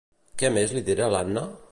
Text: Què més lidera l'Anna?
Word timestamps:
Què 0.41 0.49
més 0.55 0.73
lidera 0.77 1.09
l'Anna? 1.17 1.45